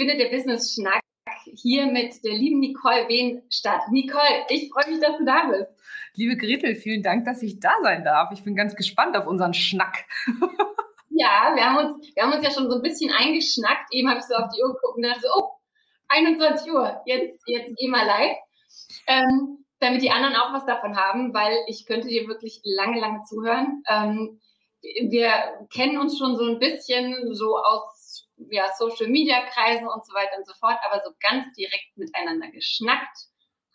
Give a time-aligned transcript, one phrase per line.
[0.00, 1.02] Findet der Business Schnack
[1.44, 3.82] hier mit der lieben Nicole Wehn statt.
[3.90, 5.70] Nicole, ich freue mich, dass du da bist.
[6.14, 8.32] Liebe Gretel, vielen Dank, dass ich da sein darf.
[8.32, 10.06] Ich bin ganz gespannt auf unseren Schnack.
[11.12, 13.92] Ja, wir haben uns, wir haben uns ja schon so ein bisschen eingeschnackt.
[13.92, 15.50] Eben habe ich so auf die Uhr geguckt und dachte so, oh,
[16.08, 18.38] 21 Uhr, jetzt, jetzt geh mal live.
[19.06, 23.22] Ähm, damit die anderen auch was davon haben, weil ich könnte dir wirklich lange, lange
[23.28, 23.82] zuhören.
[23.86, 24.40] Ähm,
[24.80, 25.30] wir
[25.74, 27.99] kennen uns schon so ein bisschen so aus
[28.50, 32.50] ja, Social Media Kreisen und so weiter und so fort, aber so ganz direkt miteinander
[32.50, 33.28] geschnackt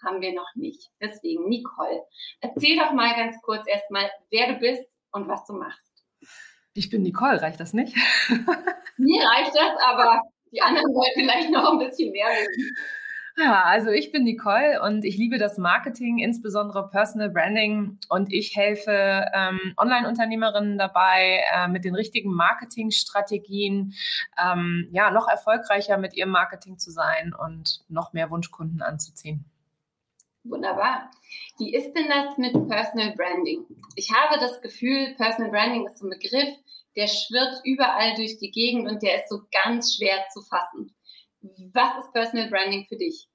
[0.03, 0.89] haben wir noch nicht.
[1.02, 2.03] Deswegen, Nicole,
[2.41, 5.81] erzähl doch mal ganz kurz erstmal, wer du bist und was du machst.
[6.73, 7.95] Ich bin Nicole, reicht das nicht?
[8.97, 12.75] Mir reicht das, aber die anderen wollen vielleicht noch ein bisschen mehr wissen.
[13.38, 18.55] Ja, also ich bin Nicole und ich liebe das Marketing, insbesondere Personal Branding und ich
[18.55, 23.94] helfe ähm, Online-Unternehmerinnen dabei, äh, mit den richtigen Marketingstrategien
[24.41, 29.44] ähm, ja noch erfolgreicher mit ihrem Marketing zu sein und noch mehr Wunschkunden anzuziehen.
[30.46, 31.12] Wunderbar.
[31.57, 33.66] Wie ist denn das mit Personal Branding?
[33.96, 36.56] Ich habe das Gefühl, Personal Branding ist ein Begriff,
[36.96, 40.96] der schwirrt überall durch die Gegend und der ist so ganz schwer zu fassen.
[41.73, 43.28] Was ist Personal Branding für dich?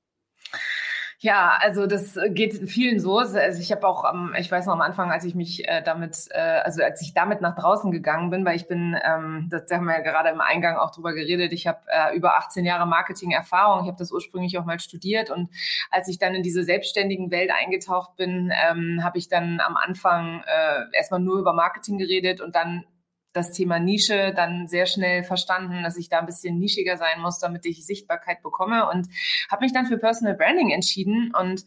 [1.22, 3.18] Ja, also das geht vielen so.
[3.18, 6.16] Also ich habe auch, ähm, ich weiß noch am Anfang, als ich mich äh, damit,
[6.30, 9.84] äh, also als ich damit nach draußen gegangen bin, weil ich bin, ähm, das haben
[9.84, 13.82] wir ja gerade im Eingang auch drüber geredet, ich habe äh, über 18 Jahre Marketing-Erfahrung,
[13.82, 15.50] ich habe das ursprünglich auch mal studiert und
[15.90, 20.42] als ich dann in diese selbstständigen Welt eingetaucht bin, ähm, habe ich dann am Anfang
[20.46, 22.86] äh, erstmal nur über Marketing geredet und dann
[23.32, 27.38] das Thema Nische dann sehr schnell verstanden, dass ich da ein bisschen nischiger sein muss,
[27.38, 29.08] damit ich Sichtbarkeit bekomme und
[29.50, 31.32] habe mich dann für Personal Branding entschieden.
[31.38, 31.64] Und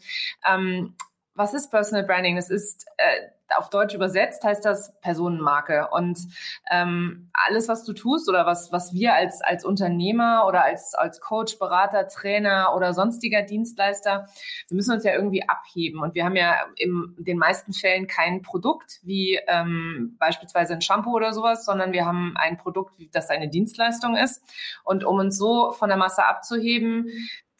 [0.47, 0.95] ähm,
[1.35, 2.35] was ist Personal Branding?
[2.35, 5.87] Das ist äh, auf Deutsch übersetzt heißt das Personenmarke.
[5.91, 6.19] Und
[6.71, 11.19] ähm, alles, was du tust oder was, was wir als, als Unternehmer oder als, als
[11.19, 14.27] Coach, Berater, Trainer oder sonstiger Dienstleister,
[14.67, 16.01] wir müssen uns ja irgendwie abheben.
[16.01, 21.15] Und wir haben ja in den meisten Fällen kein Produkt wie ähm, beispielsweise ein Shampoo
[21.15, 24.43] oder sowas, sondern wir haben ein Produkt, das eine Dienstleistung ist.
[24.83, 27.09] Und um uns so von der Masse abzuheben,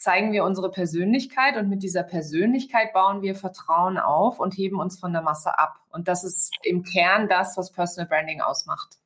[0.04, 5.00] zeigen wir unsere Persönlichkeit und mit dieser Persönlichkeit bauen wir Vertrauen auf und heben uns
[5.00, 5.80] von der Masse ab.
[5.92, 8.98] Und das ist im Kern das, was Personal Branding ausmacht.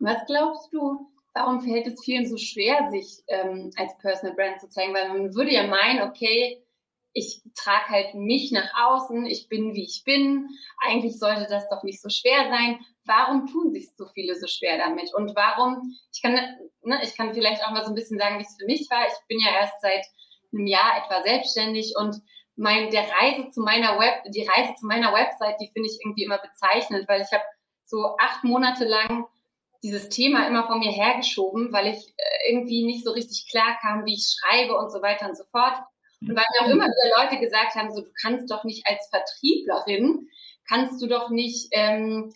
[0.00, 4.68] Was glaubst du, warum fällt es vielen so schwer, sich ähm, als Personal Brand zu
[4.68, 4.94] zeigen?
[4.94, 6.60] Weil man würde ja meinen, okay,
[7.12, 10.48] ich trage halt mich nach außen, ich bin wie ich bin.
[10.86, 12.80] Eigentlich sollte das doch nicht so schwer sein.
[13.04, 15.12] Warum tun sich so viele so schwer damit?
[15.14, 16.34] Und warum, ich kann,
[16.82, 19.06] ne, ich kann vielleicht auch mal so ein bisschen sagen, wie es für mich war.
[19.06, 20.04] Ich bin ja erst seit
[20.52, 22.16] einem Jahr etwa selbstständig und
[22.56, 26.24] mein, der Reise zu meiner Web, die Reise zu meiner Website, die finde ich irgendwie
[26.24, 27.44] immer bezeichnend, weil ich habe
[27.84, 29.26] so acht Monate lang
[29.82, 34.04] dieses Thema immer von mir hergeschoben, weil ich äh, irgendwie nicht so richtig klar kam,
[34.04, 35.74] wie ich schreibe und so weiter und so fort.
[36.20, 39.08] Und weil mir auch immer wieder Leute gesagt haben, so du kannst doch nicht als
[39.08, 40.28] Vertrieblerin,
[40.68, 42.34] kannst du doch nicht ähm,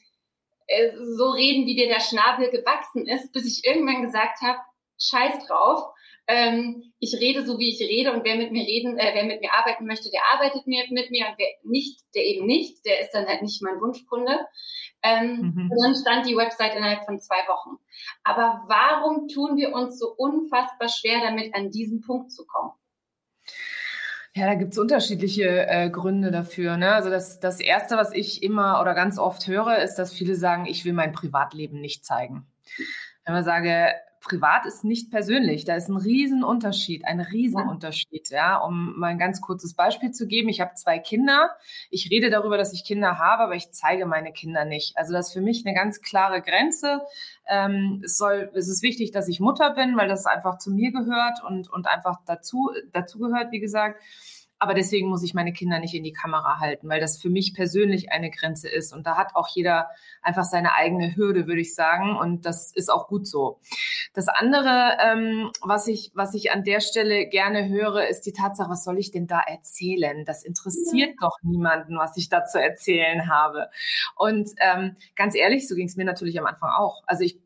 [0.67, 4.59] äh, so reden, wie dir der Schnabel gewachsen ist, bis ich irgendwann gesagt habe,
[4.99, 5.95] scheiß drauf,
[6.27, 9.43] ähm, ich rede so, wie ich rede und wer mit mir reden, äh, wer mit
[9.43, 13.01] mir arbeiten möchte, der arbeitet mir, mit mir und wer nicht, der eben nicht, der
[13.01, 14.47] ist dann halt nicht mein Wunschkunde.
[15.03, 15.71] Ähm, mhm.
[15.71, 17.77] Und dann stand die Website innerhalb von zwei Wochen.
[18.23, 22.73] Aber warum tun wir uns so unfassbar schwer damit, an diesen Punkt zu kommen?
[24.37, 26.77] Ja, da gibt's unterschiedliche äh, Gründe dafür.
[26.77, 26.93] Ne?
[26.93, 30.67] Also das, das Erste, was ich immer oder ganz oft höre, ist, dass viele sagen,
[30.67, 32.45] ich will mein Privatleben nicht zeigen.
[33.25, 33.93] Wenn man sage,
[34.25, 35.65] privat ist nicht persönlich.
[35.65, 38.31] Da ist ein Riesenunterschied, ein Riesenunterschied.
[38.31, 40.49] Ja, um mal ein ganz kurzes Beispiel zu geben.
[40.49, 41.51] Ich habe zwei Kinder.
[41.91, 44.97] Ich rede darüber, dass ich Kinder habe, aber ich zeige meine Kinder nicht.
[44.97, 47.03] Also das ist für mich eine ganz klare Grenze.
[47.47, 50.91] Ähm, es soll, es ist wichtig, dass ich Mutter bin, weil das einfach zu mir
[50.91, 54.01] gehört und, und einfach dazu, dazu gehört, wie gesagt.
[54.59, 57.55] Aber deswegen muss ich meine Kinder nicht in die Kamera halten, weil das für mich
[57.55, 58.93] persönlich eine Grenze ist.
[58.93, 59.89] Und da hat auch jeder
[60.23, 62.17] einfach seine eigene Hürde, würde ich sagen.
[62.17, 63.61] Und das ist auch gut so.
[64.15, 68.71] Das andere, ähm, was ich, was ich an der Stelle gerne höre, ist die Tatsache,
[68.71, 70.25] was soll ich denn da erzählen?
[70.25, 71.17] Das interessiert ja.
[71.21, 73.69] doch niemanden, was ich da zu erzählen habe.
[74.17, 77.03] Und ähm, ganz ehrlich, so ging es mir natürlich am Anfang auch.
[77.07, 77.39] Also ich,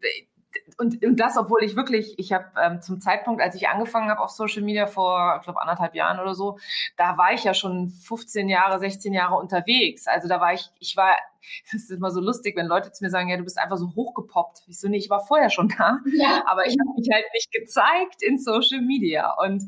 [0.78, 4.20] und, und das, obwohl ich wirklich, ich habe ähm, zum Zeitpunkt, als ich angefangen habe
[4.20, 6.58] auf Social Media vor, ich glaube, anderthalb Jahren oder so,
[6.96, 10.06] da war ich ja schon 15 Jahre, 16 Jahre unterwegs.
[10.06, 11.16] Also da war ich, ich war,
[11.72, 13.92] das ist immer so lustig, wenn Leute zu mir sagen, ja, du bist einfach so
[13.94, 14.62] hochgepoppt.
[14.68, 16.44] Ich so, nee, ich war vorher schon da, ja.
[16.46, 19.34] aber ich habe mich halt nicht gezeigt in Social Media.
[19.42, 19.64] Und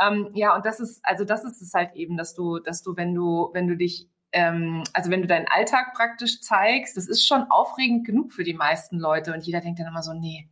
[0.00, 2.96] ähm, ja, und das ist, also das ist es halt eben, dass du, dass du,
[2.96, 7.26] wenn du, wenn du dich ähm, also wenn du deinen Alltag praktisch zeigst, das ist
[7.26, 9.32] schon aufregend genug für die meisten Leute.
[9.32, 10.48] Und jeder denkt dann immer so, nee,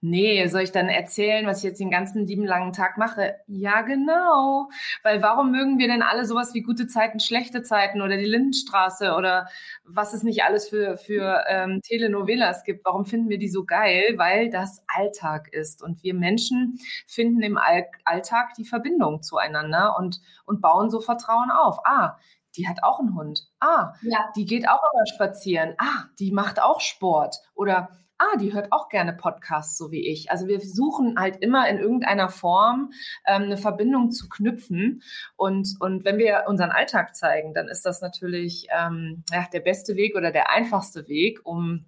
[0.00, 3.36] nee, soll ich dann erzählen, was ich jetzt den ganzen lieben langen Tag mache?
[3.46, 4.70] Ja, genau.
[5.02, 9.14] Weil warum mögen wir denn alle sowas wie gute Zeiten, schlechte Zeiten oder die Lindenstraße
[9.14, 9.48] oder
[9.84, 12.84] was es nicht alles für, für ähm, Telenovelas gibt?
[12.84, 14.14] Warum finden wir die so geil?
[14.16, 15.82] Weil das Alltag ist.
[15.82, 21.50] Und wir Menschen finden im All Alltag die Verbindung zueinander und, und bauen so Vertrauen
[21.50, 21.78] auf.
[21.84, 22.18] Ah,
[22.56, 23.46] die hat auch einen Hund.
[23.60, 24.30] Ah, ja.
[24.36, 25.74] die geht auch immer spazieren.
[25.78, 27.36] Ah, die macht auch Sport.
[27.54, 30.30] Oder ah, die hört auch gerne Podcasts, so wie ich.
[30.30, 32.92] Also wir versuchen halt immer in irgendeiner Form
[33.26, 35.02] ähm, eine Verbindung zu knüpfen.
[35.36, 39.96] Und, und wenn wir unseren Alltag zeigen, dann ist das natürlich ähm, ja, der beste
[39.96, 41.86] Weg oder der einfachste Weg, um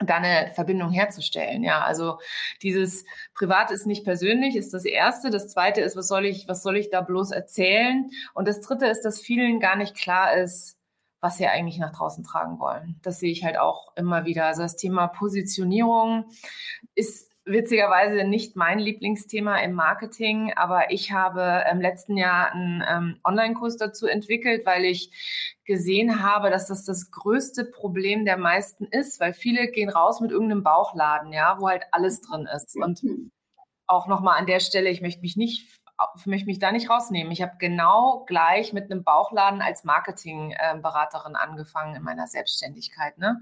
[0.00, 1.62] da eine Verbindung herzustellen.
[1.62, 2.18] Ja, also
[2.62, 3.04] dieses
[3.34, 5.30] Privat ist nicht persönlich, ist das erste.
[5.30, 8.10] Das zweite ist, was soll ich, was soll ich da bloß erzählen?
[8.34, 10.78] Und das dritte ist, dass vielen gar nicht klar ist,
[11.20, 12.98] was sie eigentlich nach draußen tragen wollen.
[13.02, 14.46] Das sehe ich halt auch immer wieder.
[14.46, 16.26] Also das Thema Positionierung
[16.94, 23.20] ist witzigerweise nicht mein Lieblingsthema im Marketing, aber ich habe im letzten Jahr einen ähm,
[23.22, 25.10] Online-Kurs dazu entwickelt, weil ich
[25.64, 30.30] gesehen habe, dass das das größte Problem der meisten ist, weil viele gehen raus mit
[30.30, 32.76] irgendeinem Bauchladen, ja, wo halt alles drin ist.
[32.76, 33.02] Und
[33.86, 35.68] auch nochmal an der Stelle, ich möchte mich nicht
[36.16, 37.32] ich möchte mich da nicht rausnehmen.
[37.32, 43.16] Ich habe genau gleich mit einem Bauchladen als Marketingberaterin angefangen in meiner Selbstständigkeit.
[43.18, 43.40] Ne?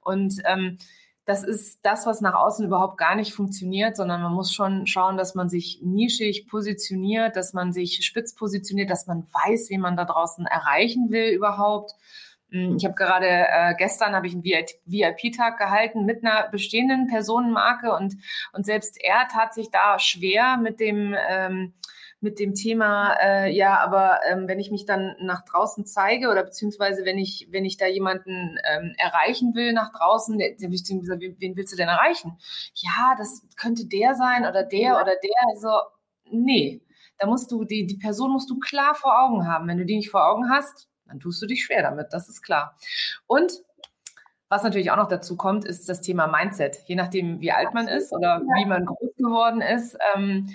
[0.00, 0.78] Und ähm,
[1.26, 5.16] das ist das, was nach außen überhaupt gar nicht funktioniert, sondern man muss schon schauen,
[5.16, 9.96] dass man sich nischig positioniert, dass man sich spitz positioniert, dass man weiß, wie man
[9.96, 11.92] da draußen erreichen will überhaupt.
[12.50, 17.92] Hm, ich habe gerade äh, gestern habe ich einen VIP-Tag gehalten mit einer bestehenden Personenmarke
[17.92, 18.16] und
[18.52, 21.74] und selbst er tat sich da schwer mit dem ähm,
[22.20, 26.44] mit dem Thema, äh, ja, aber ähm, wenn ich mich dann nach draußen zeige oder
[26.44, 31.18] beziehungsweise wenn ich, wenn ich da jemanden ähm, erreichen will nach draußen, der, der beziehungsweise
[31.18, 32.36] wen willst du denn erreichen?
[32.74, 35.00] Ja, das könnte der sein oder der ja.
[35.00, 35.48] oder der.
[35.48, 35.70] Also,
[36.30, 36.82] nee.
[37.18, 39.68] Da musst du, die, die Person musst du klar vor Augen haben.
[39.68, 42.42] Wenn du die nicht vor Augen hast, dann tust du dich schwer damit, das ist
[42.42, 42.76] klar.
[43.26, 43.52] Und
[44.48, 46.78] was natürlich auch noch dazu kommt, ist das Thema Mindset.
[46.86, 49.96] Je nachdem, wie alt man ist oder wie man groß geworden ist.
[50.14, 50.50] Ähm,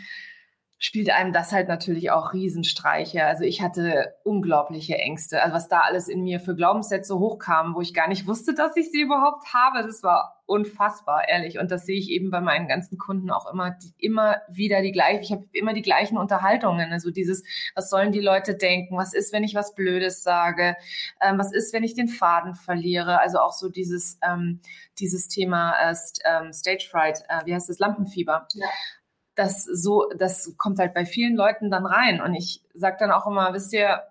[0.85, 3.25] spielt einem das halt natürlich auch Riesenstreiche.
[3.25, 5.41] Also ich hatte unglaubliche Ängste.
[5.41, 8.77] Also was da alles in mir für Glaubenssätze hochkam, wo ich gar nicht wusste, dass
[8.77, 11.57] ich sie überhaupt habe, das war unfassbar, ehrlich.
[11.57, 14.91] Und das sehe ich eben bei meinen ganzen Kunden auch immer, die, immer wieder die
[14.91, 15.23] gleichen.
[15.23, 16.93] Ich habe immer die gleichen Unterhaltungen.
[16.93, 18.95] Also dieses, was sollen die Leute denken?
[18.95, 20.75] Was ist, wenn ich was Blödes sage?
[21.19, 23.19] Ähm, was ist, wenn ich den Faden verliere?
[23.21, 24.59] Also auch so dieses, ähm,
[24.99, 28.47] dieses Thema äh, ähm, Stage Fright, äh, wie heißt das, Lampenfieber.
[28.53, 28.67] Ja
[29.35, 32.21] das so, das kommt halt bei vielen Leuten dann rein.
[32.21, 34.01] Und ich sage dann auch immer, wisst ihr,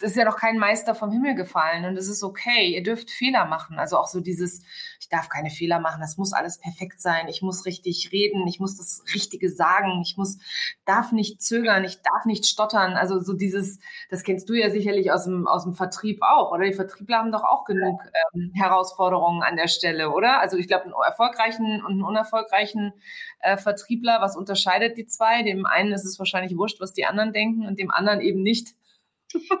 [0.00, 2.72] das ist ja noch kein Meister vom Himmel gefallen und es ist okay.
[2.72, 3.78] Ihr dürft Fehler machen.
[3.78, 4.62] Also auch so dieses,
[5.00, 7.28] ich darf keine Fehler machen, das muss alles perfekt sein.
[7.28, 10.38] Ich muss richtig reden, ich muss das Richtige sagen, ich muss,
[10.84, 12.94] darf nicht zögern, ich darf nicht stottern.
[12.94, 16.64] Also so dieses, das kennst du ja sicherlich aus dem, aus dem Vertrieb auch, oder?
[16.64, 18.00] Die Vertriebler haben doch auch genug
[18.34, 20.40] ähm, Herausforderungen an der Stelle, oder?
[20.40, 22.92] Also ich glaube, einen erfolgreichen und einen unerfolgreichen
[23.40, 25.42] äh, Vertriebler, was unterscheidet die zwei?
[25.42, 28.77] Dem einen ist es wahrscheinlich wurscht, was die anderen denken und dem anderen eben nicht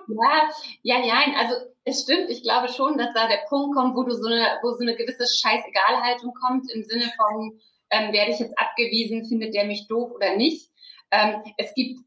[0.08, 0.48] ja,
[0.82, 4.12] ja, ja, also es stimmt, ich glaube schon, dass da der Punkt kommt, wo du
[4.12, 7.58] so eine, wo so eine gewisse Scheißegalhaltung kommt, im Sinne von,
[7.90, 10.70] ähm, werde ich jetzt abgewiesen, findet der mich doof oder nicht.
[11.10, 12.00] Ähm, es gibt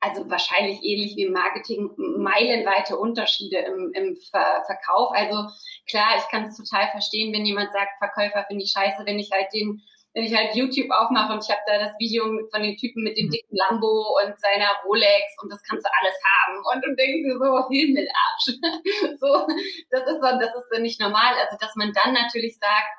[0.00, 5.12] also wahrscheinlich ähnlich wie im Marketing meilenweite Unterschiede im, im Ver Verkauf.
[5.12, 5.48] Also
[5.88, 9.30] klar, ich kann es total verstehen, wenn jemand sagt, Verkäufer finde ich scheiße, wenn ich
[9.30, 12.76] halt den wenn ich halt YouTube aufmache und ich habe da das Video von dem
[12.76, 13.30] Typen mit dem mhm.
[13.30, 17.38] dicken Lambo und seiner Rolex und das kannst du alles haben und du denkst dir
[17.38, 18.46] so Himmelarsch.
[19.20, 19.46] so,
[19.90, 21.34] das ist dann, das ist dann nicht normal.
[21.40, 22.90] Also dass man dann natürlich sagt,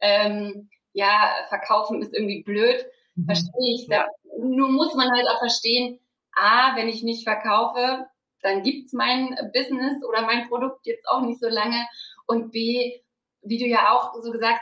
[0.00, 2.86] ähm, ja, verkaufen ist irgendwie blöd,
[3.16, 3.24] mhm.
[3.26, 3.88] verstehe ich.
[3.88, 4.06] Da,
[4.38, 5.98] nur muss man halt auch verstehen,
[6.32, 8.06] a, wenn ich nicht verkaufe,
[8.42, 11.84] dann gibt's mein Business oder mein Produkt jetzt auch nicht so lange
[12.26, 13.00] und b,
[13.42, 14.60] wie du ja auch so gesagt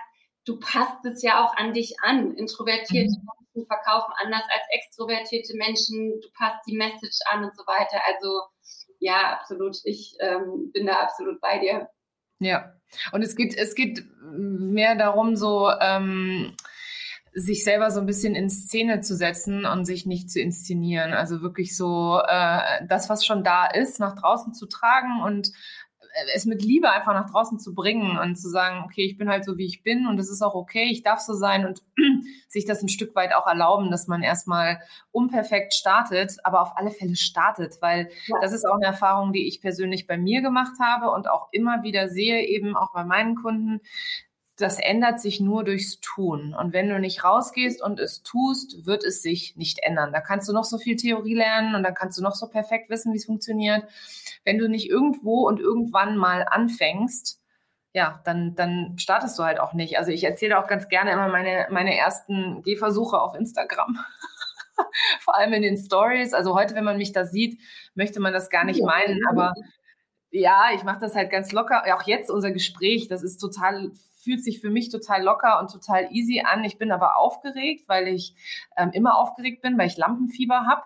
[0.48, 2.34] du passt es ja auch an dich an.
[2.34, 3.28] Introvertierte mhm.
[3.54, 6.20] Menschen verkaufen anders als extrovertierte Menschen.
[6.20, 8.00] Du passt die Message an und so weiter.
[8.06, 8.42] Also
[8.98, 9.76] ja, absolut.
[9.84, 11.88] Ich ähm, bin da absolut bei dir.
[12.40, 12.72] Ja,
[13.12, 16.54] und es geht, es geht mehr darum, so ähm,
[17.34, 21.12] sich selber so ein bisschen in Szene zu setzen und sich nicht zu inszenieren.
[21.12, 25.50] Also wirklich so äh, das, was schon da ist, nach draußen zu tragen und
[26.34, 29.44] es mit Liebe einfach nach draußen zu bringen und zu sagen, okay, ich bin halt
[29.44, 31.82] so, wie ich bin und es ist auch okay, ich darf so sein und
[32.48, 34.80] sich das ein Stück weit auch erlauben, dass man erstmal
[35.12, 38.36] unperfekt startet, aber auf alle Fälle startet, weil ja.
[38.40, 41.82] das ist auch eine Erfahrung, die ich persönlich bei mir gemacht habe und auch immer
[41.82, 43.80] wieder sehe, eben auch bei meinen Kunden,
[44.58, 46.52] das ändert sich nur durchs Tun.
[46.52, 50.12] Und wenn du nicht rausgehst und es tust, wird es sich nicht ändern.
[50.12, 52.90] Da kannst du noch so viel Theorie lernen und dann kannst du noch so perfekt
[52.90, 53.84] wissen, wie es funktioniert.
[54.44, 57.40] Wenn du nicht irgendwo und irgendwann mal anfängst,
[57.94, 59.96] ja, dann, dann startest du halt auch nicht.
[59.96, 63.96] Also ich erzähle auch ganz gerne immer meine, meine ersten Gehversuche auf Instagram.
[65.20, 66.34] Vor allem in den Stories.
[66.34, 67.60] Also heute, wenn man mich da sieht,
[67.94, 69.54] möchte man das gar nicht meinen, aber
[70.30, 71.84] ja, ich mache das halt ganz locker.
[71.96, 73.92] Auch jetzt unser Gespräch, das ist total
[74.28, 76.62] fühlt sich für mich total locker und total easy an.
[76.62, 78.34] Ich bin aber aufgeregt, weil ich
[78.76, 80.82] ähm, immer aufgeregt bin, weil ich Lampenfieber habe.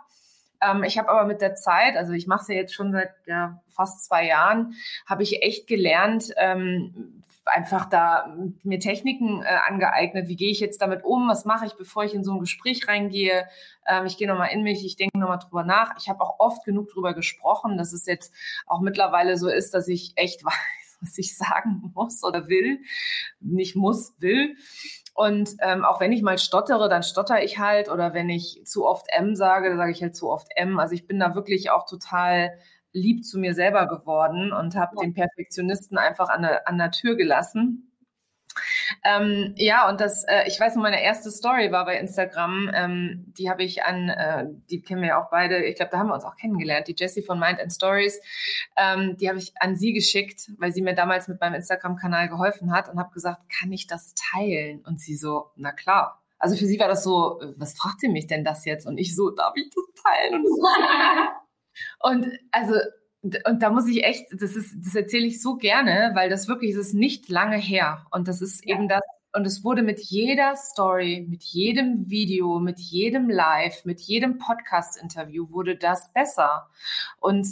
[0.61, 3.11] Ähm, ich habe aber mit der Zeit, also ich mache es ja jetzt schon seit
[3.26, 4.75] ja, fast zwei Jahren,
[5.06, 8.32] habe ich echt gelernt, ähm, einfach da
[8.62, 10.28] mir Techniken äh, angeeignet.
[10.28, 11.28] Wie gehe ich jetzt damit um?
[11.28, 13.49] Was mache ich, bevor ich in so ein Gespräch reingehe?
[13.88, 15.96] Ähm, ich gehe nochmal in mich, ich denke nochmal drüber nach.
[15.99, 18.32] Ich habe auch oft genug drüber gesprochen, dass es jetzt
[18.68, 20.54] auch mittlerweile so ist, dass ich echt weiß,
[21.02, 22.80] was ich sagen muss oder will.
[23.40, 24.56] Nicht muss, will.
[25.14, 27.90] Und ähm, auch wenn ich mal stottere, dann stotter ich halt.
[27.90, 30.78] Oder wenn ich zu oft M sage, dann sage ich halt zu oft M.
[30.78, 32.50] Also ich bin da wirklich auch total
[32.92, 35.02] lieb zu mir selber geworden und habe ja.
[35.02, 37.91] den Perfektionisten einfach an der, an der Tür gelassen
[39.04, 42.71] ähm, ja, und das, äh, ich weiß noch, meine erste Story war bei Instagram.
[42.75, 45.99] Ähm, die habe ich an, äh, die kennen wir ja auch beide, ich glaube, da
[45.99, 48.21] haben wir uns auch kennengelernt, die Jessie von Mind and Stories.
[48.76, 52.73] Ähm, die habe ich an sie geschickt, weil sie mir damals mit meinem Instagram-Kanal geholfen
[52.73, 54.80] hat und habe gesagt, kann ich das teilen?
[54.85, 56.23] Und sie so, na klar.
[56.38, 58.87] Also für sie war das so, was fragt sie mich denn das jetzt?
[58.87, 60.35] Und ich so, darf ich das teilen?
[60.35, 60.62] Und, so.
[62.00, 62.75] und also
[63.23, 66.75] und da muss ich echt, das ist, das erzähle ich so gerne, weil das wirklich,
[66.75, 68.07] das ist nicht lange her.
[68.11, 68.75] Und das ist ja.
[68.75, 69.02] eben das,
[69.35, 75.50] und es wurde mit jeder Story, mit jedem Video, mit jedem Live, mit jedem Podcast-Interview
[75.50, 76.69] wurde das besser.
[77.21, 77.47] Und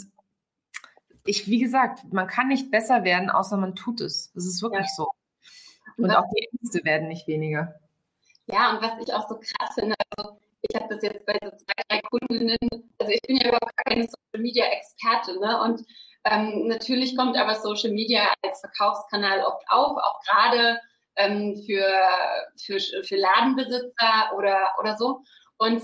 [1.25, 4.31] ich, wie gesagt, man kann nicht besser werden, außer man tut es.
[4.33, 4.95] Das ist wirklich ja.
[4.95, 5.07] so.
[5.97, 7.75] Und auch die Ängste werden nicht weniger.
[8.47, 11.49] Ja, und was ich auch so krass finde, also ich habe das jetzt bei so
[11.49, 12.57] zwei, drei Kundinnen,
[12.99, 15.61] also ich bin ja überhaupt keine Social Media Expertin, ne?
[15.61, 15.81] Und
[16.25, 20.79] ähm, natürlich kommt aber Social Media als Verkaufskanal oft auf, auch gerade
[21.15, 21.87] ähm, für,
[22.57, 25.23] für, für Ladenbesitzer oder, oder so.
[25.57, 25.81] Und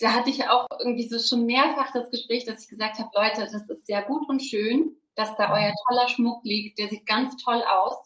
[0.00, 3.42] da hatte ich auch irgendwie so schon mehrfach das Gespräch, dass ich gesagt habe, Leute,
[3.42, 7.36] das ist sehr gut und schön, dass da euer toller Schmuck liegt, der sieht ganz
[7.42, 7.96] toll aus.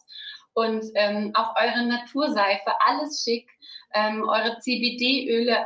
[0.53, 3.49] Und ähm, auch eure Naturseife, alles schick,
[3.95, 5.65] ähm, eure CBD-Öle,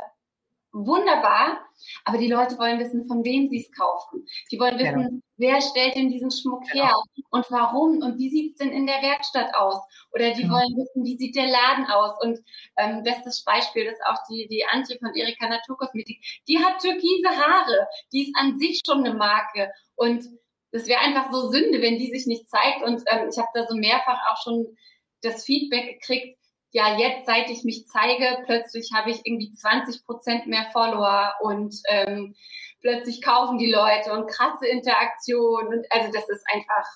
[0.72, 1.58] wunderbar,
[2.04, 4.26] aber die Leute wollen wissen, von wem sie es kaufen.
[4.50, 5.22] Die wollen wissen, genau.
[5.36, 6.84] wer stellt denn diesen Schmuck genau.
[6.84, 6.94] her
[7.30, 9.80] und warum und wie sieht es denn in der Werkstatt aus?
[10.12, 10.54] Oder die genau.
[10.54, 12.12] wollen wissen, wie sieht der Laden aus?
[12.22, 12.38] Und
[12.76, 16.20] ähm, bestes Beispiel ist auch die, die Antje von Erika Naturkosmetik.
[16.46, 20.24] Die hat türkise Haare, die ist an sich schon eine Marke und
[20.72, 22.82] das wäre einfach so Sünde, wenn die sich nicht zeigt.
[22.84, 24.76] Und ähm, ich habe da so mehrfach auch schon
[25.22, 26.38] das Feedback gekriegt,
[26.72, 31.74] ja, jetzt, seit ich mich zeige, plötzlich habe ich irgendwie 20 Prozent mehr Follower und
[31.88, 32.34] ähm,
[32.80, 35.66] plötzlich kaufen die Leute und krasse Interaktion.
[35.66, 36.86] Und also das ist einfach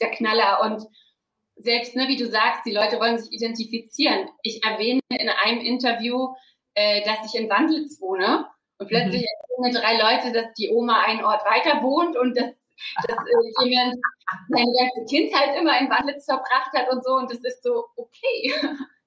[0.00, 0.60] der Knaller.
[0.62, 0.86] Und
[1.56, 4.28] selbst, ne, wie du sagst, die Leute wollen sich identifizieren.
[4.42, 6.34] Ich erwähne in einem Interview,
[6.74, 8.46] äh, dass ich in Wandlitz wohne.
[8.78, 9.64] Und plötzlich mhm.
[9.64, 12.50] erzählen drei Leute, dass die Oma einen Ort weiter wohnt und dass,
[13.06, 13.96] dass äh, jemand
[14.48, 17.14] seine ganze Kindheit immer in Wandlitz verbracht hat und so.
[17.14, 18.52] Und das ist so, okay.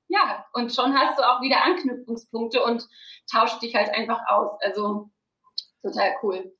[0.07, 2.87] Ja, und schon hast du auch wieder Anknüpfungspunkte und
[3.31, 4.57] tauscht dich halt einfach aus.
[4.61, 5.09] Also
[5.85, 6.51] total cool.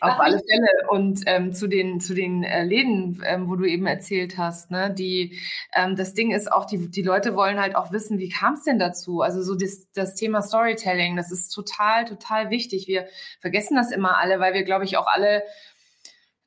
[0.00, 0.88] Auf alle Fälle.
[0.90, 4.92] Und ähm, zu den, zu den äh, Läden, ähm, wo du eben erzählt hast, ne,
[4.92, 5.40] die,
[5.74, 8.64] ähm, das Ding ist auch, die, die Leute wollen halt auch wissen, wie kam es
[8.64, 9.22] denn dazu?
[9.22, 12.86] Also so das, das Thema Storytelling, das ist total, total wichtig.
[12.86, 13.06] Wir
[13.40, 15.42] vergessen das immer alle, weil wir, glaube ich, auch alle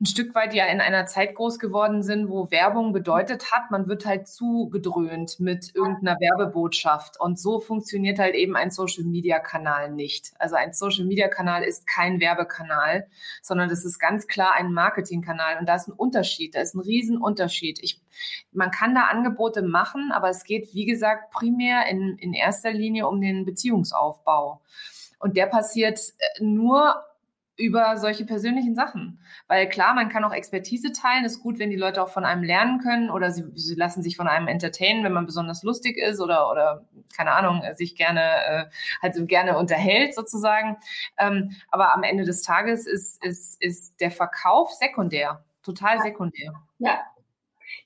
[0.00, 3.88] ein Stück weit ja in einer Zeit groß geworden sind, wo Werbung bedeutet hat, man
[3.88, 7.18] wird halt zugedröhnt mit irgendeiner Werbebotschaft.
[7.18, 10.30] Und so funktioniert halt eben ein Social-Media-Kanal nicht.
[10.38, 13.08] Also ein Social-Media-Kanal ist kein Werbekanal,
[13.42, 15.58] sondern das ist ganz klar ein Marketing-Kanal.
[15.58, 17.80] Und da ist ein Unterschied, da ist ein Riesenunterschied.
[17.82, 18.00] Ich,
[18.52, 23.08] man kann da Angebote machen, aber es geht, wie gesagt, primär in, in erster Linie
[23.08, 24.60] um den Beziehungsaufbau.
[25.18, 27.02] Und der passiert äh, nur
[27.58, 29.20] über solche persönlichen Sachen.
[29.48, 31.24] Weil klar, man kann auch Expertise teilen.
[31.24, 34.16] Ist gut, wenn die Leute auch von einem lernen können oder sie, sie lassen sich
[34.16, 36.86] von einem entertainen, wenn man besonders lustig ist oder, oder
[37.16, 38.64] keine Ahnung, sich gerne, äh,
[39.02, 40.78] halt gerne unterhält sozusagen.
[41.18, 45.44] Ähm, aber am Ende des Tages ist, ist, ist der Verkauf sekundär.
[45.64, 46.52] Total sekundär.
[46.78, 47.00] Ja.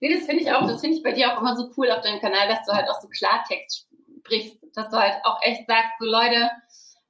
[0.00, 2.02] Nee, das finde ich auch, das finde ich bei dir auch immer so cool auf
[2.02, 3.88] deinem Kanal, dass du halt auch so Klartext
[4.20, 6.50] sprichst, dass du halt auch echt sagst, so Leute,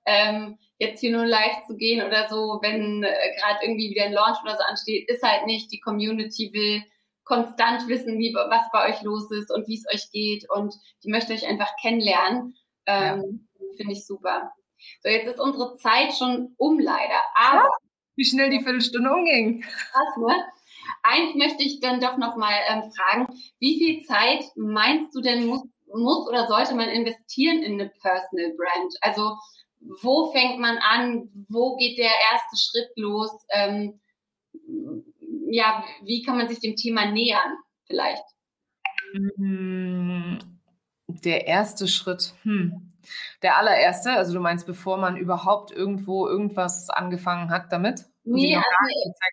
[0.07, 4.13] ähm, jetzt hier nur live zu gehen oder so, wenn äh, gerade irgendwie wieder ein
[4.13, 5.71] Launch oder so ansteht, ist halt nicht.
[5.73, 6.83] Die Community will
[7.25, 10.75] konstant wissen, wie, was bei euch los ist und wie es euch geht und
[11.05, 12.57] die möchte euch einfach kennenlernen.
[12.87, 13.67] Ähm, ja.
[13.77, 14.53] Finde ich super.
[15.03, 17.65] So, jetzt ist unsere Zeit schon um leider, aber...
[17.65, 17.69] Ja,
[18.17, 19.63] wie schnell die Viertelstunde umging.
[19.63, 20.45] Krass, ne?
[21.03, 23.27] Eins möchte ich dann doch nochmal ähm, fragen.
[23.59, 28.53] Wie viel Zeit meinst du denn muss, muss oder sollte man investieren in eine Personal
[28.57, 28.93] Brand?
[29.01, 29.37] Also
[30.03, 34.01] wo fängt man an, wo geht der erste Schritt los, ähm,
[35.51, 38.23] ja, wie kann man sich dem Thema nähern vielleicht?
[39.37, 40.39] Mm,
[41.09, 42.93] der erste Schritt, hm.
[43.43, 48.05] Der allererste, also du meinst, bevor man überhaupt irgendwo irgendwas angefangen hat damit?
[48.25, 48.67] Nee, also,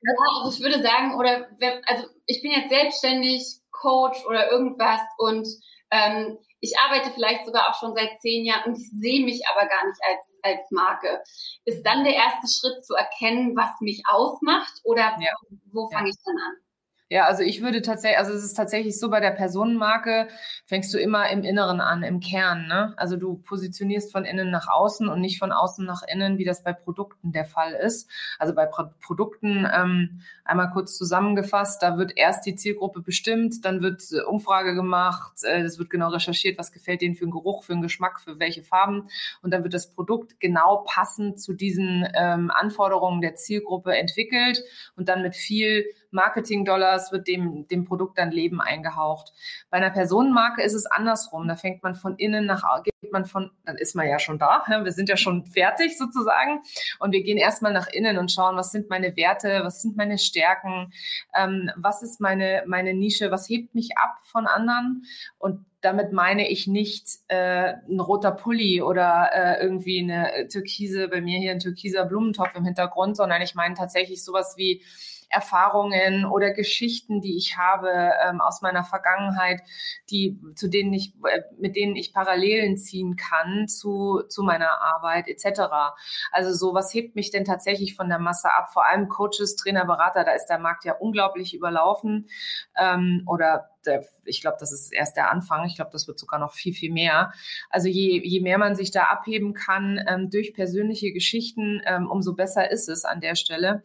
[0.02, 0.14] ja,
[0.44, 1.48] also ich würde sagen, oder
[1.86, 5.48] also ich bin jetzt selbstständig, Coach oder irgendwas und
[5.92, 9.68] ähm, ich arbeite vielleicht sogar auch schon seit zehn Jahren und ich sehe mich aber
[9.68, 11.24] gar nicht als, als Marke.
[11.66, 15.34] Ist dann der erste Schritt zu erkennen, was mich ausmacht oder ja.
[15.72, 16.16] wo fange ja.
[16.16, 16.69] ich dann an?
[17.12, 20.28] Ja, also ich würde tatsächlich, also es ist tatsächlich so, bei der Personenmarke
[20.68, 22.68] fängst du immer im Inneren an, im Kern.
[22.68, 22.94] Ne?
[22.98, 26.62] Also du positionierst von innen nach außen und nicht von außen nach innen, wie das
[26.64, 28.08] bei Produkten der Fall ist.
[28.38, 33.82] Also bei Pro Produkten, ähm, einmal kurz zusammengefasst, da wird erst die Zielgruppe bestimmt, dann
[33.82, 37.64] wird äh, Umfrage gemacht, äh, das wird genau recherchiert, was gefällt denen für einen Geruch,
[37.64, 39.10] für einen Geschmack, für welche Farben.
[39.42, 44.64] Und dann wird das Produkt genau passend zu diesen ähm, Anforderungen der Zielgruppe entwickelt
[44.96, 49.34] und dann mit viel Marketing-Dollars wird dem, dem Produkt dann Leben eingehaucht.
[49.70, 51.48] Bei einer Personenmarke ist es andersrum.
[51.48, 54.64] Da fängt man von innen nach, geht man von, dann ist man ja schon da.
[54.84, 56.62] Wir sind ja schon fertig sozusagen.
[57.00, 60.18] Und wir gehen erstmal nach innen und schauen, was sind meine Werte, was sind meine
[60.18, 60.92] Stärken,
[61.36, 65.04] ähm, was ist meine, meine Nische, was hebt mich ab von anderen.
[65.38, 71.22] Und damit meine ich nicht äh, ein roter Pulli oder äh, irgendwie eine türkise, bei
[71.22, 74.84] mir hier ein türkiser Blumentopf im Hintergrund, sondern ich meine tatsächlich sowas wie
[75.30, 77.90] Erfahrungen oder Geschichten, die ich habe
[78.28, 79.62] ähm, aus meiner Vergangenheit,
[80.10, 85.28] die zu denen ich äh, mit denen ich Parallelen ziehen kann zu zu meiner Arbeit
[85.28, 85.62] etc.
[86.32, 88.74] Also so was hebt mich denn tatsächlich von der Masse ab?
[88.74, 92.28] Vor allem Coaches, Trainer, Berater, da ist der Markt ja unglaublich überlaufen
[92.78, 95.66] ähm, oder der, ich glaube, das ist erst der Anfang.
[95.66, 97.34] Ich glaube, das wird sogar noch viel, viel mehr.
[97.70, 102.36] Also je, je mehr man sich da abheben kann ähm, durch persönliche Geschichten, ähm, umso
[102.36, 103.84] besser ist es an der Stelle.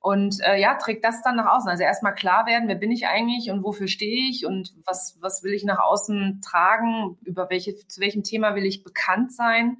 [0.00, 1.68] Und äh, ja, trägt das dann nach außen.
[1.68, 5.42] Also erstmal klar werden, wer bin ich eigentlich und wofür stehe ich und was, was
[5.42, 9.76] will ich nach außen tragen, über welche, zu welchem Thema will ich bekannt sein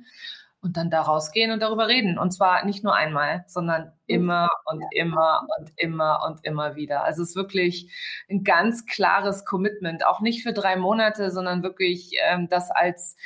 [0.62, 2.18] und dann da rausgehen und darüber reden.
[2.18, 7.02] Und zwar nicht nur einmal, sondern immer und immer und immer und immer wieder.
[7.02, 7.90] Also es ist wirklich
[8.28, 13.16] ein ganz klares Commitment, auch nicht für drei Monate, sondern wirklich ähm, das als,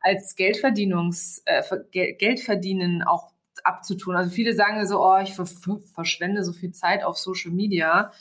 [0.00, 3.33] als Geldverdienungs, äh, Geldverdienen auch
[3.64, 4.16] abzutun.
[4.16, 5.46] Also viele sagen so, oh, ich ver
[5.92, 8.12] verschwende so viel Zeit auf Social Media.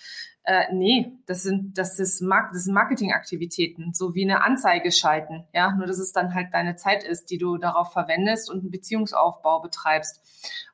[0.45, 5.45] Äh, nee, das sind, das ist, Mark das sind Marketingaktivitäten, so wie eine Anzeige schalten.
[5.53, 8.71] Ja, nur dass es dann halt deine Zeit ist, die du darauf verwendest und einen
[8.71, 10.21] Beziehungsaufbau betreibst.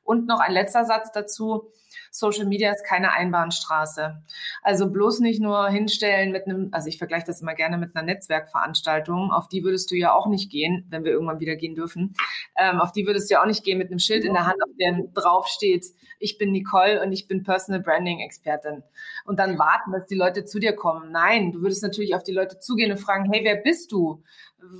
[0.02, 1.70] Und noch ein letzter Satz dazu.
[2.10, 4.22] Social Media ist keine Einbahnstraße.
[4.62, 8.04] Also bloß nicht nur hinstellen mit einem, also ich vergleiche das immer gerne mit einer
[8.04, 12.14] Netzwerkveranstaltung, auf die würdest du ja auch nicht gehen, wenn wir irgendwann wieder gehen dürfen.
[12.58, 14.62] Ähm, auf die würdest du ja auch nicht gehen mit einem Schild in der Hand,
[14.62, 15.86] auf dem drauf steht,
[16.18, 18.82] ich bin Nicole und ich bin Personal Branding Expertin.
[19.24, 21.10] Und dann warten, dass die Leute zu dir kommen.
[21.12, 24.22] Nein, du würdest natürlich auf die Leute zugehen und fragen, hey, wer bist du?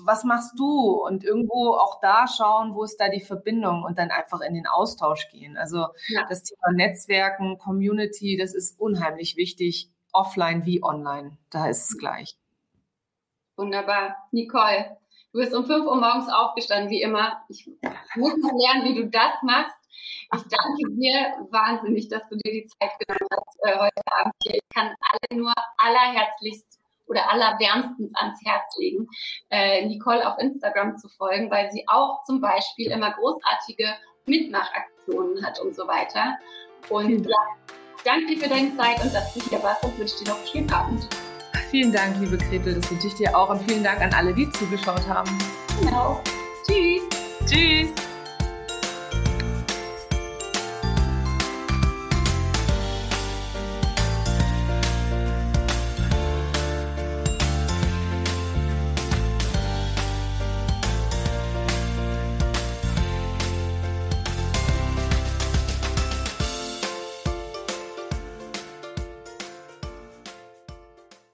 [0.05, 1.03] was machst du?
[1.05, 4.67] Und irgendwo auch da schauen, wo ist da die Verbindung und dann einfach in den
[4.67, 5.57] Austausch gehen.
[5.57, 6.27] Also ja.
[6.29, 6.73] das Thema
[7.21, 11.37] Netzwerken, Community, das ist unheimlich wichtig, offline wie online.
[11.51, 12.35] Da ist es gleich.
[13.57, 14.17] Wunderbar.
[14.33, 14.97] Nicole,
[15.33, 17.43] du bist um 5 Uhr morgens aufgestanden, wie immer.
[17.49, 17.69] Ich
[18.17, 19.75] muss noch lernen, wie du das machst.
[20.35, 24.55] Ich danke dir wahnsinnig, dass du dir die Zeit genommen hast äh, heute Abend hier.
[24.55, 29.09] Ich kann alle nur allerherzlichst oder allerwärmstens ans Herz legen,
[29.51, 33.89] äh, Nicole auf Instagram zu folgen, weil sie auch zum Beispiel immer großartige
[34.27, 36.39] Mitmachaktionen hat und so weiter.
[36.89, 37.37] Und ja,
[38.05, 40.47] danke dir für deine Zeit und dass du hier warst und wünsche dir noch einen
[40.47, 41.09] schönen Abend.
[41.71, 44.51] Vielen Dank, liebe Gretel, das wünsche ich dir auch und vielen Dank an alle, die
[44.51, 45.31] zugeschaut haben.
[45.81, 46.21] Genau.
[46.67, 47.03] Tschüss.
[47.47, 48.10] Tschüss.